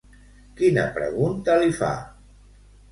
Quina 0.61 0.87
pregunta 0.97 1.59
li 1.65 1.79
fa? 1.83 1.95